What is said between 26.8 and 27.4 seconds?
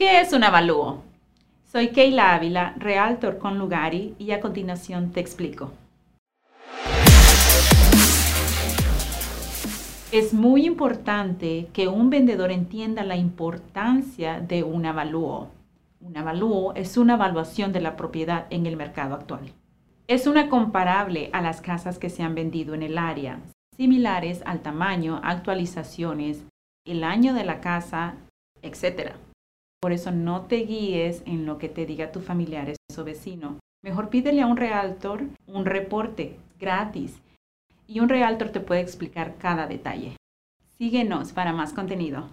el año